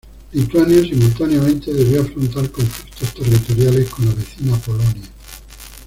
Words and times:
Lituania 0.33 0.81
simultáneamente 0.81 1.71
debió 1.71 2.01
afrontar 2.01 2.49
conflictos 2.49 3.13
territoriales 3.13 3.87
con 3.91 4.07
la 4.07 4.15
vecina 4.15 4.57
Polonia. 4.57 5.05